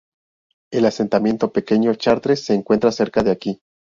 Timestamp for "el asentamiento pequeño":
0.73-1.93